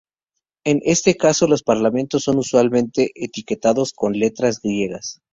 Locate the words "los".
1.47-1.61